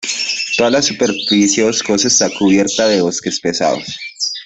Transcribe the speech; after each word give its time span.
Toda 0.57 0.71
la 0.71 0.81
superficie 0.81 1.63
boscosa 1.63 2.07
está 2.07 2.27
cubierta 2.31 2.87
de 2.87 3.03
bosques 3.03 3.39
pesados. 3.39 3.87